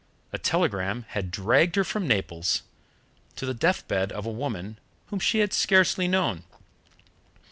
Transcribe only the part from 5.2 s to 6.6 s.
had scarcely known.